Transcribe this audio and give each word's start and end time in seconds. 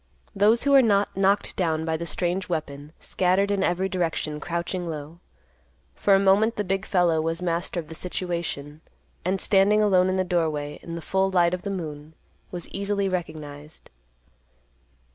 Those 0.35 0.63
who 0.63 0.71
were 0.71 0.81
not 0.81 1.15
knocked 1.15 1.55
down 1.55 1.85
by 1.85 1.95
the 1.95 2.07
strange 2.07 2.49
weapon 2.49 2.91
scattered 2.99 3.51
in 3.51 3.63
every 3.63 3.87
direction, 3.87 4.39
crouching 4.39 4.89
low. 4.89 5.19
For 5.93 6.15
a 6.15 6.19
moment 6.19 6.55
the 6.55 6.63
big 6.63 6.87
fellow 6.87 7.21
was 7.21 7.39
master 7.39 7.79
of 7.79 7.87
the 7.87 7.93
situation, 7.93 8.81
and, 9.23 9.39
standing 9.39 9.79
alone 9.83 10.09
in 10.09 10.15
the 10.15 10.23
doorway, 10.23 10.79
in 10.81 10.95
the 10.95 11.03
full 11.03 11.29
light 11.29 11.53
of 11.53 11.61
the 11.61 11.69
moon, 11.69 12.15
was 12.49 12.67
easily 12.69 13.07
recognized. 13.09 13.91